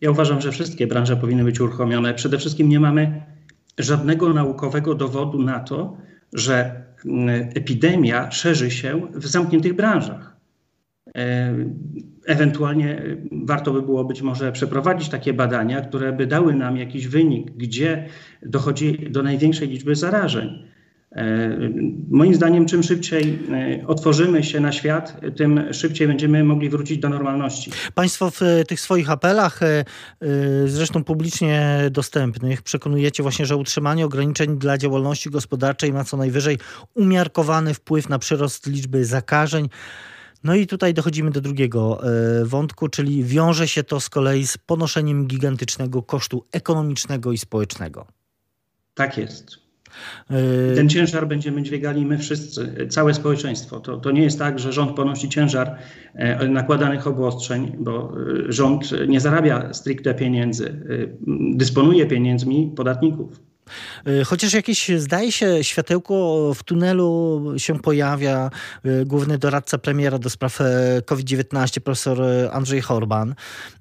Ja 0.00 0.10
uważam, 0.10 0.40
że 0.40 0.52
wszystkie 0.52 0.86
branże 0.86 1.16
powinny 1.16 1.44
być 1.44 1.60
uruchomione. 1.60 2.14
Przede 2.14 2.38
wszystkim 2.38 2.68
nie 2.68 2.80
mamy 2.80 3.22
żadnego 3.78 4.32
naukowego 4.32 4.94
dowodu 4.94 5.42
na 5.42 5.60
to, 5.60 5.96
że 6.32 6.84
epidemia 7.54 8.30
szerzy 8.30 8.70
się 8.70 9.00
w 9.14 9.26
zamkniętych 9.26 9.74
branżach. 9.74 10.36
E, 11.16 11.54
ewentualnie 12.26 13.02
warto 13.32 13.72
by 13.72 13.82
było 13.82 14.04
być 14.04 14.22
może 14.22 14.52
przeprowadzić 14.52 15.08
takie 15.08 15.32
badania, 15.32 15.80
które 15.80 16.12
by 16.12 16.26
dały 16.26 16.54
nam 16.54 16.76
jakiś 16.76 17.08
wynik, 17.08 17.50
gdzie 17.50 18.06
dochodzi 18.42 19.10
do 19.10 19.22
największej 19.22 19.68
liczby 19.68 19.94
zarażeń. 19.94 20.69
E, 21.16 21.50
moim 22.10 22.34
zdaniem, 22.34 22.66
czym 22.66 22.82
szybciej 22.82 23.38
e, 23.82 23.86
otworzymy 23.86 24.44
się 24.44 24.60
na 24.60 24.72
świat, 24.72 25.20
tym 25.36 25.72
szybciej 25.72 26.08
będziemy 26.08 26.44
mogli 26.44 26.70
wrócić 26.70 26.98
do 26.98 27.08
normalności. 27.08 27.70
Państwo 27.94 28.30
w 28.30 28.40
tych 28.68 28.80
swoich 28.80 29.10
apelach, 29.10 29.62
e, 29.62 29.84
zresztą 30.66 31.04
publicznie 31.04 31.78
dostępnych, 31.90 32.62
przekonujecie 32.62 33.22
właśnie, 33.22 33.46
że 33.46 33.56
utrzymanie 33.56 34.04
ograniczeń 34.04 34.58
dla 34.58 34.78
działalności 34.78 35.30
gospodarczej 35.30 35.92
ma 35.92 36.04
co 36.04 36.16
najwyżej 36.16 36.58
umiarkowany 36.94 37.74
wpływ 37.74 38.08
na 38.08 38.18
przyrost 38.18 38.66
liczby 38.66 39.04
zakażeń. 39.04 39.68
No 40.44 40.54
i 40.54 40.66
tutaj 40.66 40.94
dochodzimy 40.94 41.30
do 41.30 41.40
drugiego 41.40 42.00
wątku, 42.44 42.88
czyli 42.88 43.24
wiąże 43.24 43.68
się 43.68 43.84
to 43.84 44.00
z 44.00 44.08
kolei 44.08 44.46
z 44.46 44.58
ponoszeniem 44.58 45.26
gigantycznego 45.26 46.02
kosztu 46.02 46.44
ekonomicznego 46.52 47.32
i 47.32 47.38
społecznego. 47.38 48.06
Tak 48.94 49.18
jest. 49.18 49.69
Yy, 50.30 50.36
Ten 50.76 50.88
ciężar 50.88 51.28
będziemy 51.28 51.62
dźwigali 51.62 52.06
my 52.06 52.18
wszyscy, 52.18 52.86
całe 52.88 53.14
społeczeństwo. 53.14 53.80
To, 53.80 53.96
to 53.96 54.10
nie 54.10 54.22
jest 54.22 54.38
tak, 54.38 54.58
że 54.58 54.72
rząd 54.72 54.96
ponosi 54.96 55.28
ciężar 55.28 55.76
e, 56.14 56.48
nakładanych 56.48 57.06
obostrzeń, 57.06 57.72
bo 57.78 58.12
e, 58.48 58.52
rząd 58.52 59.08
nie 59.08 59.20
zarabia 59.20 59.72
stricte 59.72 60.14
pieniędzy, 60.14 60.68
e, 60.68 60.74
dysponuje 61.56 62.06
pieniędzmi 62.06 62.72
podatników. 62.76 63.49
Y, 64.08 64.24
chociaż 64.24 64.52
jakieś, 64.52 64.88
zdaje 64.88 65.32
się, 65.32 65.64
światełko 65.64 66.14
w 66.54 66.62
tunelu 66.62 67.42
się 67.56 67.78
pojawia. 67.78 68.50
Y, 68.86 69.04
główny 69.06 69.38
doradca 69.38 69.78
premiera 69.78 70.18
do 70.18 70.30
spraw 70.30 70.60
e, 70.60 71.02
COVID-19, 71.04 71.80
profesor 71.80 72.22
e, 72.22 72.52
Andrzej 72.52 72.80
Horban, 72.80 73.34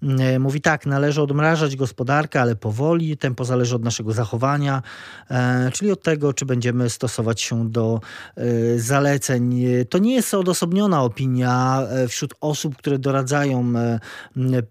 y, 0.04 0.40
mówi 0.40 0.62
tak, 0.62 0.86
należy 0.86 1.22
odmrażać 1.22 1.76
gospodarkę, 1.76 2.42
ale 2.42 2.56
powoli, 2.56 3.18
tempo 3.18 3.46
zależy 3.46 3.76
od 3.76 3.84
naszego 3.84 4.12
zachowania, 4.12 4.82
e, 5.30 5.72
czyli 5.72 5.92
od 5.92 6.04
tego, 6.04 6.34
czy 6.34 6.46
będziemy 6.46 6.90
stosować 6.90 7.42
się 7.42 7.70
do 7.70 8.00
zaleceń. 8.78 9.66
To 9.90 9.98
nie 9.98 10.14
jest 10.14 10.34
odosobniona 10.34 11.04
opinia 11.04 11.82
wśród 12.08 12.34
osób, 12.42 12.78
które 12.78 13.00
doradzają 13.00 13.74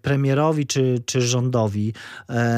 premierowi 0.01 0.67
czy, 0.67 1.01
czy 1.05 1.21
rządowi. 1.21 1.93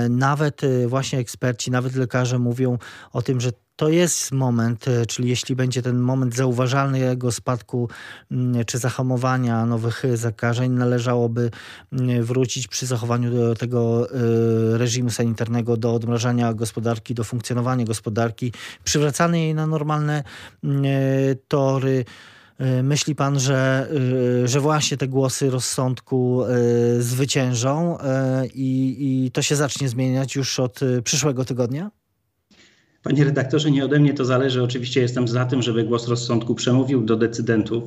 Nawet 0.09 0.61
właśnie 0.87 1.19
eksperci, 1.19 1.71
nawet 1.71 1.95
lekarze 1.95 2.39
mówią, 2.39 2.50
mówią 2.51 2.77
o 3.13 3.21
tym, 3.21 3.41
że 3.41 3.51
to 3.81 3.89
jest 3.89 4.31
moment, 4.31 4.87
e, 4.87 5.05
czyli 5.05 5.29
jeśli 5.29 5.55
będzie 5.55 5.81
ten 5.81 5.99
moment 5.99 6.35
zauważalnego 6.35 7.31
spadku 7.31 7.89
mm, 8.31 8.65
czy 8.65 8.77
zahamowania 8.77 9.65
nowych 9.65 10.03
zakażeń, 10.13 10.71
należałoby 10.71 11.51
mm, 11.91 12.23
wrócić 12.23 12.67
przy 12.67 12.85
zachowaniu 12.85 13.31
do 13.31 13.55
tego 13.55 14.07
e, 14.09 14.77
reżimu 14.77 15.09
sanitarnego 15.09 15.77
do 15.77 15.93
odmrażania 15.93 16.53
gospodarki, 16.53 17.13
do 17.13 17.23
funkcjonowania 17.23 17.85
gospodarki, 17.85 18.53
przywracania 18.83 19.39
jej 19.39 19.55
na 19.55 19.67
normalne 19.67 20.23
mm, 20.63 20.85
e, 20.85 20.89
tory. 21.47 22.05
Myśli 22.83 23.15
pan, 23.15 23.39
że, 23.39 23.89
że 24.45 24.59
właśnie 24.59 24.97
te 24.97 25.07
głosy 25.07 25.49
rozsądku 25.49 26.43
zwyciężą 26.99 27.97
i, 28.53 28.97
i 28.99 29.31
to 29.31 29.41
się 29.41 29.55
zacznie 29.55 29.89
zmieniać 29.89 30.35
już 30.35 30.59
od 30.59 30.79
przyszłego 31.03 31.45
tygodnia? 31.45 31.91
Panie 33.03 33.23
redaktorze, 33.23 33.71
nie 33.71 33.85
ode 33.85 33.99
mnie 33.99 34.13
to 34.13 34.25
zależy. 34.25 34.63
Oczywiście 34.63 35.01
jestem 35.01 35.27
za 35.27 35.45
tym, 35.45 35.61
żeby 35.61 35.83
głos 35.83 36.07
rozsądku 36.07 36.55
przemówił 36.55 37.01
do 37.01 37.17
decydentów. 37.17 37.83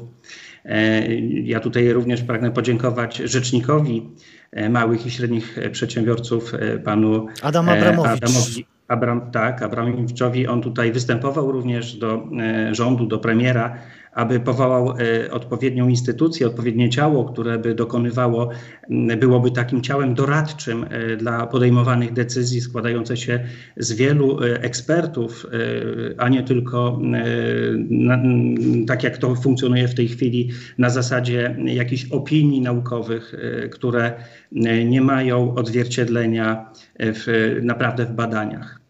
E, 0.64 1.14
ja 1.24 1.60
tutaj 1.60 1.92
również 1.92 2.22
pragnę 2.22 2.50
podziękować 2.50 3.16
rzecznikowi 3.16 4.10
e, 4.52 4.68
małych 4.68 5.06
i 5.06 5.10
średnich 5.10 5.58
przedsiębiorców, 5.72 6.54
e, 6.54 6.78
panu 6.78 7.26
Adam 7.42 7.68
Abramowicz. 7.68 8.22
Adamowi, 8.22 8.66
Abram, 8.88 9.30
tak, 9.30 9.62
Abramowiczowi. 9.62 10.46
On 10.46 10.62
tutaj 10.62 10.92
występował 10.92 11.52
również 11.52 11.96
do 11.96 12.28
rządu, 12.72 13.06
do 13.06 13.18
premiera 13.18 13.78
aby 14.14 14.40
powołał 14.40 14.90
e, 14.90 15.30
odpowiednią 15.30 15.88
instytucję, 15.88 16.46
odpowiednie 16.46 16.90
ciało, 16.90 17.24
które 17.24 17.58
by 17.58 17.74
dokonywało, 17.74 18.50
byłoby 19.18 19.50
takim 19.50 19.82
ciałem 19.82 20.14
doradczym 20.14 20.86
e, 20.90 21.16
dla 21.16 21.46
podejmowanych 21.46 22.12
decyzji, 22.12 22.60
składające 22.60 23.16
się 23.16 23.40
z 23.76 23.92
wielu 23.92 24.42
e, 24.42 24.62
ekspertów, 24.62 25.46
a 26.18 26.28
nie 26.28 26.42
tylko 26.42 27.00
tak 28.86 29.02
jak 29.02 29.18
to 29.18 29.34
funkcjonuje 29.34 29.88
w 29.88 29.94
tej 29.94 30.08
chwili 30.08 30.50
na 30.78 30.90
zasadzie 30.90 31.56
jakichś 31.64 32.04
opinii 32.04 32.60
naukowych, 32.60 33.34
które 33.70 34.12
nie 34.86 35.00
mają 35.00 35.54
odzwierciedlenia 35.54 36.70
w, 36.98 37.58
naprawdę 37.62 38.04
w 38.04 38.12
badaniach. 38.12 38.83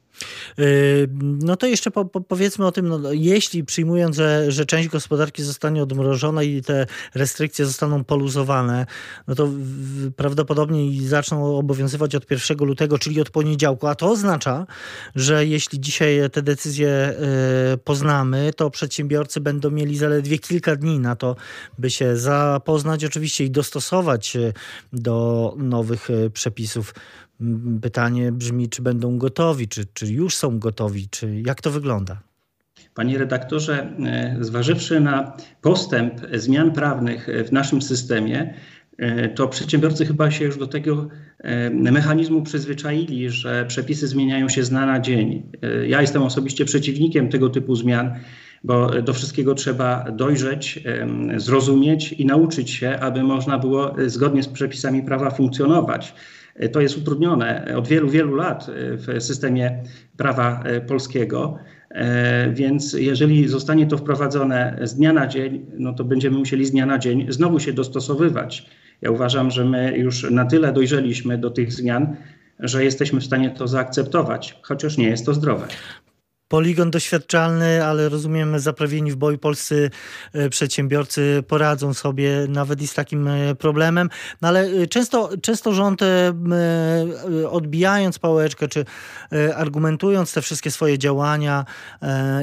Yy, 0.58 1.08
no 1.20 1.56
to 1.56 1.66
jeszcze 1.66 1.90
po, 1.90 2.04
po, 2.04 2.20
powiedzmy 2.20 2.66
o 2.66 2.72
tym, 2.72 2.88
no, 2.88 3.12
jeśli 3.12 3.64
przyjmując, 3.64 4.16
że, 4.16 4.52
że 4.52 4.66
część 4.66 4.88
gospodarki 4.88 5.42
zostanie 5.42 5.82
odmrożona 5.82 6.42
i 6.42 6.62
te 6.62 6.86
restrykcje 7.14 7.66
zostaną 7.66 8.04
poluzowane, 8.04 8.86
no 9.28 9.34
to 9.34 9.46
w, 9.46 10.12
prawdopodobnie 10.12 11.08
zaczną 11.08 11.56
obowiązywać 11.58 12.14
od 12.14 12.30
1 12.30 12.58
lutego, 12.58 12.98
czyli 12.98 13.20
od 13.20 13.30
poniedziałku, 13.30 13.86
a 13.86 13.94
to 13.94 14.10
oznacza, 14.10 14.66
że 15.14 15.46
jeśli 15.46 15.80
dzisiaj 15.80 16.30
te 16.32 16.42
decyzje 16.42 17.14
yy, 17.70 17.78
poznamy, 17.78 18.50
to 18.56 18.70
przedsiębiorcy 18.70 19.40
będą 19.40 19.70
mieli 19.70 19.96
zaledwie 19.96 20.38
kilka 20.38 20.76
dni 20.76 20.98
na 20.98 21.16
to, 21.16 21.36
by 21.78 21.90
się 21.90 22.16
zapoznać 22.16 23.04
oczywiście 23.04 23.44
i 23.44 23.50
dostosować 23.50 24.36
do 24.92 25.54
nowych 25.56 26.08
yy, 26.08 26.30
przepisów. 26.30 26.94
Pytanie 27.82 28.32
brzmi, 28.32 28.68
czy 28.68 28.82
będą 28.82 29.18
gotowi, 29.18 29.68
czy, 29.68 29.84
czy 29.94 30.06
już 30.06 30.36
są 30.36 30.58
gotowi, 30.58 31.08
czy 31.08 31.42
jak 31.46 31.60
to 31.60 31.70
wygląda? 31.70 32.22
Panie 32.94 33.18
redaktorze, 33.18 33.96
e, 34.06 34.36
zważywszy 34.40 35.00
na 35.00 35.36
postęp 35.62 36.14
zmian 36.32 36.72
prawnych 36.72 37.28
w 37.48 37.52
naszym 37.52 37.82
systemie, 37.82 38.54
e, 38.98 39.28
to 39.28 39.48
przedsiębiorcy 39.48 40.06
chyba 40.06 40.30
się 40.30 40.44
już 40.44 40.58
do 40.58 40.66
tego 40.66 41.08
e, 41.38 41.70
mechanizmu 41.70 42.42
przyzwyczaili, 42.42 43.30
że 43.30 43.64
przepisy 43.68 44.08
zmieniają 44.08 44.48
się 44.48 44.64
z 44.64 44.70
dnia 44.70 44.86
na 44.86 45.00
dzień. 45.00 45.42
Ja 45.86 46.00
jestem 46.00 46.22
osobiście 46.22 46.64
przeciwnikiem 46.64 47.28
tego 47.28 47.50
typu 47.50 47.76
zmian, 47.76 48.14
bo 48.64 49.02
do 49.02 49.12
wszystkiego 49.12 49.54
trzeba 49.54 50.10
dojrzeć, 50.12 50.84
zrozumieć 51.36 52.12
i 52.12 52.26
nauczyć 52.26 52.70
się, 52.70 52.98
aby 53.00 53.22
można 53.22 53.58
było 53.58 53.94
zgodnie 54.06 54.42
z 54.42 54.48
przepisami 54.48 55.02
prawa 55.02 55.30
funkcjonować. 55.30 56.14
To 56.72 56.80
jest 56.80 56.98
utrudnione 56.98 57.74
od 57.76 57.88
wielu, 57.88 58.08
wielu 58.08 58.34
lat 58.34 58.66
w 58.96 59.22
systemie 59.22 59.82
prawa 60.16 60.62
e, 60.64 60.80
polskiego. 60.80 61.58
E, 61.90 62.50
więc 62.52 62.92
jeżeli 62.92 63.48
zostanie 63.48 63.86
to 63.86 63.98
wprowadzone 63.98 64.78
z 64.82 64.94
dnia 64.94 65.12
na 65.12 65.26
dzień, 65.26 65.66
no 65.78 65.92
to 65.92 66.04
będziemy 66.04 66.38
musieli 66.38 66.64
z 66.64 66.70
dnia 66.70 66.86
na 66.86 66.98
dzień 66.98 67.26
znowu 67.28 67.60
się 67.60 67.72
dostosowywać. 67.72 68.66
Ja 69.02 69.10
uważam, 69.10 69.50
że 69.50 69.64
my 69.64 69.98
już 69.98 70.30
na 70.30 70.44
tyle 70.44 70.72
dojrzeliśmy 70.72 71.38
do 71.38 71.50
tych 71.50 71.72
zmian, 71.72 72.16
że 72.58 72.84
jesteśmy 72.84 73.20
w 73.20 73.24
stanie 73.24 73.50
to 73.50 73.68
zaakceptować, 73.68 74.60
chociaż 74.62 74.98
nie 74.98 75.08
jest 75.08 75.26
to 75.26 75.34
zdrowe. 75.34 75.66
Poligon 76.54 76.90
doświadczalny, 76.90 77.84
ale 77.84 78.08
rozumiem, 78.08 78.58
zaprawieni 78.58 79.12
w 79.12 79.16
boju 79.16 79.38
polscy 79.38 79.90
przedsiębiorcy 80.50 81.44
poradzą 81.48 81.94
sobie 81.94 82.46
nawet 82.48 82.82
i 82.82 82.86
z 82.86 82.94
takim 82.94 83.28
problemem. 83.58 84.10
No 84.42 84.48
ale 84.48 84.86
często, 84.86 85.30
często 85.42 85.72
rząd 85.72 86.00
odbijając 87.50 88.18
pałeczkę, 88.18 88.68
czy 88.68 88.84
argumentując 89.56 90.32
te 90.32 90.42
wszystkie 90.42 90.70
swoje 90.70 90.98
działania 90.98 91.64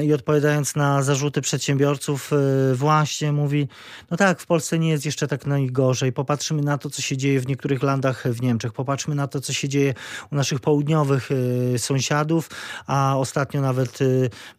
i 0.04 0.12
odpowiadając 0.12 0.76
na 0.76 1.02
zarzuty 1.02 1.40
przedsiębiorców, 1.40 2.30
właśnie 2.74 3.32
mówi, 3.32 3.68
no 4.10 4.16
tak, 4.16 4.40
w 4.40 4.46
Polsce 4.46 4.78
nie 4.78 4.90
jest 4.90 5.06
jeszcze 5.06 5.28
tak 5.28 5.46
najgorzej. 5.46 6.12
Popatrzymy 6.12 6.62
na 6.62 6.78
to, 6.78 6.90
co 6.90 7.02
się 7.02 7.16
dzieje 7.16 7.40
w 7.40 7.46
niektórych 7.46 7.82
landach 7.82 8.24
w 8.24 8.42
Niemczech. 8.42 8.72
Popatrzmy 8.72 9.14
na 9.14 9.26
to, 9.26 9.40
co 9.40 9.52
się 9.52 9.68
dzieje 9.68 9.94
u 10.32 10.36
naszych 10.36 10.60
południowych 10.60 11.28
sąsiadów, 11.76 12.50
a 12.86 13.14
ostatnio 13.16 13.60
nawet 13.60 14.01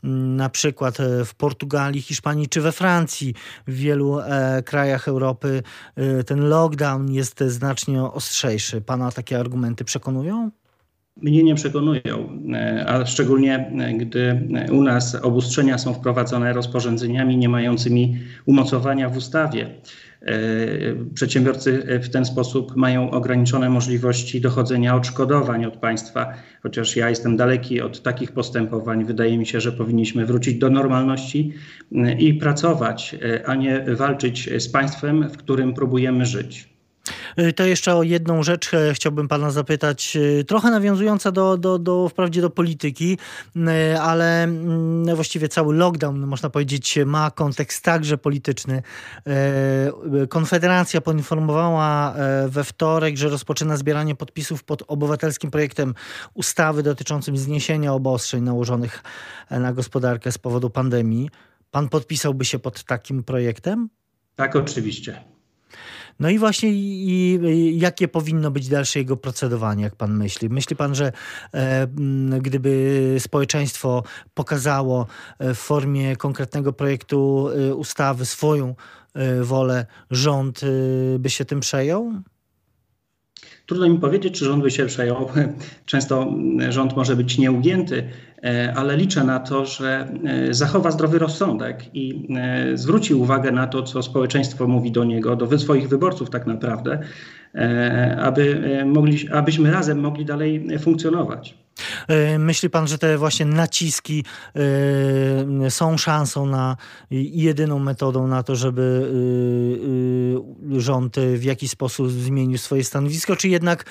na 0.04 0.50
przykład 0.50 1.00
y, 1.00 1.26
w 1.26 1.36
Portugalii, 1.36 2.02
Hiszpanii 2.02 2.50
czy 2.50 2.62
we 2.62 2.72
Francji, 2.72 3.34
w 3.68 3.74
wielu 3.74 4.20
e, 4.20 4.64
krajach 4.66 5.08
Europy 5.08 5.64
ten 6.26 6.40
lockdown 6.40 7.12
jest 7.12 7.40
znacznie 7.40 8.04
ostrzejszy. 8.04 8.82
Pana 8.82 9.12
takie 9.12 9.40
argumenty 9.40 9.84
przekonują? 9.84 10.52
Mnie 11.22 11.44
nie 11.44 11.56
przekonują, 11.56 12.42
e, 12.54 12.86
a 12.88 13.06
szczególnie 13.06 13.56
e, 13.56 13.94
gdy 13.94 14.48
u 14.72 14.84
nas 14.84 15.16
obustrzenia 15.16 15.78
są 15.78 15.94
wprowadzone 15.94 16.54
rozporządzeniami 16.54 17.38
nie 17.38 17.50
mającymi 17.50 18.18
umocowania 18.46 19.10
w 19.10 19.18
ustawie. 19.18 19.70
E, 20.24 20.36
przedsiębiorcy 21.14 22.00
w 22.04 22.10
ten 22.10 22.26
sposób 22.26 22.76
mają 22.76 23.12
ograniczone 23.12 23.70
możliwości 23.70 24.42
dochodzenia 24.42 24.96
odszkodowań 24.96 25.66
od 25.66 25.78
państwa, 25.78 26.34
chociaż 26.64 26.96
ja 26.96 27.10
jestem 27.10 27.38
daleki 27.38 27.82
od 27.82 28.02
takich 28.02 28.32
postępowań. 28.32 29.06
Wydaje 29.06 29.38
mi 29.38 29.46
się, 29.46 29.62
że 29.62 29.72
powinniśmy 29.72 30.26
wrócić 30.26 30.56
do 30.56 30.70
normalności 30.70 31.54
i 32.20 32.34
pracować, 32.34 33.16
a 33.46 33.56
nie 33.56 33.86
walczyć 33.96 34.50
z 34.58 34.70
państwem, 34.70 35.30
w 35.30 35.38
którym 35.38 35.74
próbujemy 35.74 36.26
żyć. 36.26 36.73
Y, 37.40 37.54
to 37.54 37.66
jeszcze 37.66 37.96
o 37.96 38.04
jedną 38.04 38.44
rzecz 38.44 38.74
e, 38.74 38.94
chciałbym 38.94 39.28
pana 39.28 39.52
zapytać, 39.52 40.16
y, 40.16 40.44
trochę 40.48 40.72
nawiązująca 40.72 41.32
do, 41.32 41.58
do, 41.58 41.80
do 41.80 42.10
wprawdzie 42.10 42.42
do 42.42 42.50
polityki, 42.50 43.18
y, 43.56 44.00
ale 44.00 44.44
mm, 44.44 45.16
właściwie 45.16 45.50
cały 45.50 45.76
lockdown, 45.76 46.20
można 46.20 46.50
powiedzieć, 46.50 47.00
ma 47.06 47.32
kontekst 47.32 47.84
także 47.84 48.18
polityczny. 48.18 48.84
E, 49.28 50.28
Konfederacja 50.28 51.02
poinformowała 51.02 52.16
e, 52.16 52.50
we 52.50 52.64
wtorek, 52.64 53.18
że 53.18 53.30
rozpoczyna 53.30 53.78
zbieranie 53.78 54.16
podpisów 54.16 54.64
pod 54.64 54.84
obywatelskim 54.88 55.52
projektem 55.52 55.94
ustawy 56.34 56.84
dotyczącym 56.84 57.38
zniesienia 57.38 57.94
obostrzeń 57.94 58.44
nałożonych 58.44 59.04
na 59.50 59.74
gospodarkę 59.74 60.32
z 60.32 60.38
powodu 60.38 60.70
pandemii. 60.70 61.30
Pan 61.72 61.90
podpisałby 61.90 62.46
się 62.46 62.60
pod 62.60 62.84
takim 62.84 63.24
projektem? 63.24 63.90
Tak, 64.36 64.56
oczywiście. 64.56 65.24
No 66.20 66.30
i 66.30 66.40
właśnie 66.40 66.70
i, 66.70 67.40
i 67.46 67.80
jakie 67.80 68.08
powinno 68.08 68.52
być 68.52 68.68
dalsze 68.68 69.00
jego 69.00 69.18
procedowanie, 69.18 69.84
jak 69.84 69.96
pan 69.96 70.18
myśli? 70.18 70.50
Myśli 70.50 70.76
pan, 70.76 70.96
że 70.96 71.12
e, 71.54 71.88
gdyby 72.42 73.16
społeczeństwo 73.20 74.04
pokazało 74.34 75.08
e, 75.40 75.54
w 75.54 75.58
formie 75.58 76.16
konkretnego 76.16 76.74
projektu 76.74 77.50
e, 77.50 77.76
ustawy 77.76 78.26
swoją 78.26 78.76
e, 79.14 79.44
wolę, 79.44 79.86
rząd 80.12 80.62
by 81.20 81.30
się 81.30 81.46
tym 81.46 81.60
przejął? 81.60 82.14
Trudno 83.66 83.90
mi 83.90 84.00
powiedzieć, 84.00 84.40
czy 84.40 84.46
rząd 84.46 84.64
by 84.64 84.72
się 84.72 84.86
przejął. 84.86 85.30
Często 85.86 86.34
rząd 86.70 86.96
może 86.96 87.16
być 87.16 87.38
nieugięty, 87.38 88.04
e, 88.44 88.74
ale 88.76 88.98
liczę 88.98 89.24
na 89.24 89.40
to, 89.40 89.66
że 89.66 90.08
e, 90.24 90.54
zachowa 90.54 90.92
zdrowy 90.92 91.20
rozsądek 91.20 91.96
i 91.96 92.28
e, 92.36 92.78
zwróci 92.78 93.14
uwagę 93.14 93.52
na 93.52 93.68
to, 93.68 93.84
co 93.84 94.04
społeczeństwo 94.04 94.68
mówi 94.68 94.92
do 94.92 95.04
niego, 95.04 95.36
do 95.36 95.60
swoich 95.60 95.90
wyborców 95.90 96.30
tak 96.30 96.48
naprawdę, 96.48 97.00
aby 98.18 98.62
mogli, 98.86 99.30
abyśmy 99.30 99.72
razem 99.72 100.00
mogli 100.00 100.26
dalej 100.26 100.80
funkcjonować. 100.80 101.63
E, 102.08 102.40
myśli 102.40 102.70
pan, 102.70 102.88
że 102.88 102.98
te 102.98 103.18
właśnie 103.18 103.46
naciski 103.46 104.26
e, 105.66 105.72
są 105.72 105.98
szansą 105.98 106.46
na 106.46 106.78
jedyną 107.12 107.80
metodą 107.80 108.28
na 108.28 108.44
to, 108.44 108.56
żeby 108.56 109.12
e, 110.74 110.80
rząd 110.80 111.16
w 111.20 111.44
jakiś 111.44 111.72
sposób 111.72 112.12
zmienił 112.12 112.58
swoje 112.58 112.84
stanowisko, 112.84 113.36
czy 113.36 113.48
jednak 113.48 113.86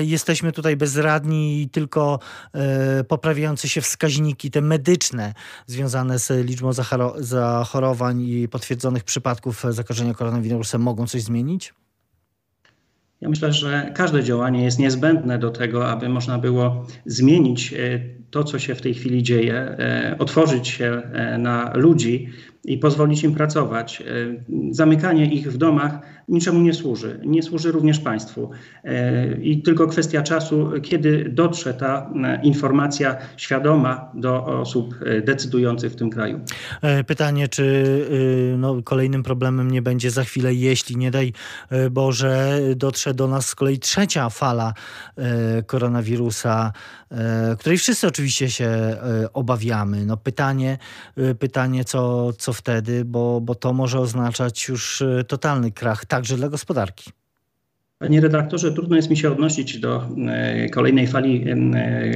jesteśmy 0.00 0.52
tutaj 0.52 0.76
bezradni 0.76 1.62
i 1.62 1.68
tylko 1.68 2.18
poprawiające 3.08 3.68
się 3.68 3.80
wskaźniki, 3.80 4.50
te 4.50 4.60
medyczne, 4.60 5.34
związane 5.66 6.18
z 6.18 6.46
liczbą 6.46 6.70
zachorowań 7.18 8.20
i 8.20 8.48
potwierdzonych 8.48 9.04
przypadków 9.04 9.64
zakażenia 9.70 10.14
koronawirusem 10.14 10.82
mogą 10.82 11.06
coś 11.06 11.22
zmienić? 11.22 11.74
Ja 13.20 13.28
myślę, 13.28 13.52
że 13.52 13.92
każde 13.94 14.24
działanie 14.24 14.64
jest 14.64 14.78
niezbędne 14.78 15.38
do 15.38 15.50
tego, 15.50 15.88
aby 15.90 16.08
można 16.08 16.38
było 16.38 16.86
zmienić 17.06 17.72
e, 17.72 18.00
to, 18.30 18.44
co 18.44 18.58
się 18.58 18.74
w 18.74 18.82
tej 18.82 18.94
chwili 18.94 19.22
dzieje, 19.22 19.54
e, 19.54 20.16
otworzyć 20.18 20.68
się 20.68 21.02
e, 21.12 21.38
na 21.38 21.72
ludzi 21.74 22.28
i 22.64 22.78
pozwolić 22.78 23.24
im 23.24 23.34
pracować. 23.34 24.02
Zamykanie 24.70 25.32
ich 25.34 25.52
w 25.52 25.56
domach 25.56 25.98
niczemu 26.28 26.60
nie 26.60 26.74
służy. 26.74 27.20
Nie 27.24 27.42
służy 27.42 27.72
również 27.72 27.98
państwu. 27.98 28.50
I 29.42 29.62
tylko 29.62 29.86
kwestia 29.86 30.22
czasu, 30.22 30.70
kiedy 30.82 31.28
dotrze 31.28 31.74
ta 31.74 32.10
informacja 32.42 33.16
świadoma 33.36 34.10
do 34.14 34.46
osób 34.46 34.94
decydujących 35.24 35.92
w 35.92 35.96
tym 35.96 36.10
kraju. 36.10 36.40
Pytanie, 37.06 37.48
czy 37.48 37.84
no, 38.58 38.82
kolejnym 38.82 39.22
problemem 39.22 39.70
nie 39.70 39.82
będzie 39.82 40.10
za 40.10 40.24
chwilę, 40.24 40.54
jeśli 40.54 40.96
nie 40.96 41.10
daj 41.10 41.32
Boże, 41.90 42.60
dotrze 42.76 43.14
do 43.14 43.28
nas 43.28 43.48
z 43.48 43.54
kolei 43.54 43.78
trzecia 43.78 44.30
fala 44.30 44.74
koronawirusa, 45.66 46.72
której 47.58 47.78
wszyscy 47.78 48.06
oczywiście 48.06 48.15
się 48.50 48.64
e, 48.64 49.32
obawiamy. 49.32 50.06
No 50.06 50.16
pytanie, 50.16 50.78
e, 51.16 51.34
pytanie 51.34 51.84
co, 51.84 52.32
co 52.32 52.52
wtedy, 52.52 53.04
bo, 53.04 53.40
bo 53.40 53.54
to 53.54 53.72
może 53.72 54.00
oznaczać 54.00 54.68
już 54.68 55.02
e, 55.02 55.24
totalny 55.24 55.72
krach 55.72 56.04
także 56.04 56.36
dla 56.36 56.48
gospodarki. 56.48 57.10
Panie 57.98 58.20
redaktorze, 58.20 58.72
trudno 58.72 58.96
jest 58.96 59.10
mi 59.10 59.16
się 59.16 59.32
odnosić 59.32 59.78
do 59.78 60.08
kolejnej 60.72 61.06
fali 61.06 61.44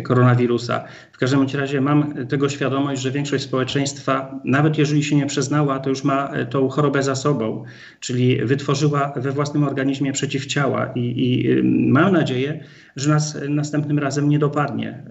koronawirusa. 0.04 0.84
W 1.12 1.18
każdym 1.18 1.46
razie 1.54 1.80
mam 1.80 2.26
tego 2.26 2.48
świadomość, 2.48 3.02
że 3.02 3.10
większość 3.10 3.44
społeczeństwa, 3.44 4.40
nawet 4.44 4.78
jeżeli 4.78 5.04
się 5.04 5.16
nie 5.16 5.26
przyznała, 5.26 5.78
to 5.78 5.90
już 5.90 6.04
ma 6.04 6.32
tą 6.50 6.68
chorobę 6.68 7.02
za 7.02 7.14
sobą, 7.14 7.64
czyli 8.00 8.44
wytworzyła 8.44 9.12
we 9.16 9.32
własnym 9.32 9.64
organizmie 9.64 10.12
przeciwciała 10.12 10.92
i, 10.94 11.00
i 11.00 11.62
mam 11.64 12.12
nadzieję, 12.12 12.64
że 12.96 13.11
nas 13.11 13.38
następnym 13.48 13.98
razem 13.98 14.29
nie 14.29 14.38
dopadnie. 14.38 14.88
E, 14.88 15.05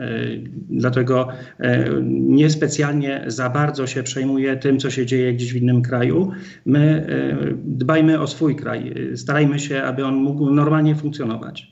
dlatego 0.70 1.28
e, 1.60 1.90
niespecjalnie 2.12 3.24
za 3.28 3.50
bardzo 3.50 3.88
się 3.88 4.04
przejmuję 4.04 4.58
tym, 4.58 4.80
co 4.80 4.90
się 4.90 5.06
dzieje 5.06 5.34
gdzieś 5.34 5.54
w 5.54 5.56
innym 5.56 5.82
kraju. 5.82 6.32
My 6.66 7.08
e, 7.10 7.54
dbajmy 7.64 8.20
o 8.20 8.28
swój 8.28 8.56
kraj, 8.56 8.94
starajmy 9.16 9.60
się, 9.60 9.84
aby 9.84 10.06
on 10.06 10.16
mógł 10.16 10.52
normalnie 10.52 10.96
funkcjonować. 10.96 11.68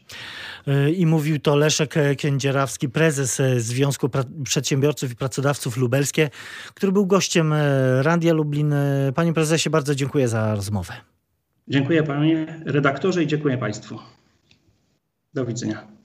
I 0.97 1.05
mówił 1.05 1.39
to 1.39 1.55
Leszek 1.55 1.95
Kędzierawski, 2.17 2.89
prezes 2.89 3.41
Związku 3.57 4.09
Przedsiębiorców 4.43 5.11
i 5.11 5.15
Pracodawców 5.15 5.77
Lubelskie, 5.77 6.29
który 6.73 6.91
był 6.91 7.05
gościem 7.05 7.53
Radia 8.01 8.33
Lublin. 8.33 8.73
Panie 9.15 9.33
prezesie, 9.33 9.69
bardzo 9.69 9.95
dziękuję 9.95 10.27
za 10.27 10.55
rozmowę. 10.55 10.93
Dziękuję 11.67 12.03
panie 12.03 12.61
redaktorze 12.65 13.23
i 13.23 13.27
dziękuję 13.27 13.57
państwu. 13.57 13.99
Do 15.33 15.45
widzenia. 15.45 15.96